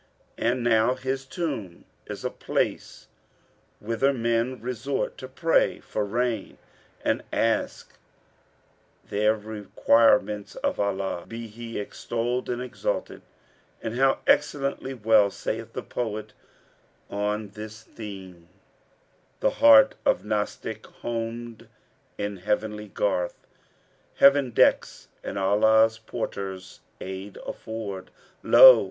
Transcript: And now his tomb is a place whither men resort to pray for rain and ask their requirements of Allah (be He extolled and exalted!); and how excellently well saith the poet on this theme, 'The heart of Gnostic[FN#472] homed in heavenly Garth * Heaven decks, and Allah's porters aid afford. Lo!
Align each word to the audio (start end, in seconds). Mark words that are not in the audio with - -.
And 0.39 0.63
now 0.63 0.95
his 0.95 1.25
tomb 1.27 1.85
is 2.07 2.25
a 2.25 2.31
place 2.31 3.07
whither 3.79 4.11
men 4.11 4.59
resort 4.59 5.15
to 5.19 5.27
pray 5.27 5.79
for 5.79 6.03
rain 6.03 6.57
and 7.05 7.21
ask 7.31 7.99
their 9.05 9.35
requirements 9.37 10.55
of 10.55 10.79
Allah 10.79 11.25
(be 11.27 11.45
He 11.45 11.79
extolled 11.79 12.49
and 12.49 12.63
exalted!); 12.63 13.21
and 13.79 13.95
how 13.95 14.17
excellently 14.25 14.95
well 14.95 15.29
saith 15.29 15.73
the 15.73 15.83
poet 15.83 16.33
on 17.11 17.49
this 17.49 17.83
theme, 17.83 18.47
'The 19.39 19.49
heart 19.51 19.93
of 20.03 20.23
Gnostic[FN#472] 20.25 20.85
homed 20.95 21.67
in 22.17 22.37
heavenly 22.37 22.87
Garth 22.87 23.45
* 23.83 24.13
Heaven 24.19 24.49
decks, 24.49 25.09
and 25.23 25.37
Allah's 25.37 25.99
porters 25.99 26.79
aid 26.99 27.37
afford. 27.45 28.09
Lo! 28.41 28.79